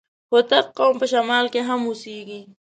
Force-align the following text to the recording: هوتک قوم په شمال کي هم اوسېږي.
هوتک 0.31 0.65
قوم 0.77 0.93
په 1.01 1.05
شمال 1.11 1.45
کي 1.53 1.61
هم 1.67 1.81
اوسېږي. 1.87 2.41